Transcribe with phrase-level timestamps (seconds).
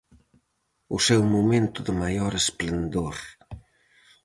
[0.95, 3.15] O seu momento de maior esplendor.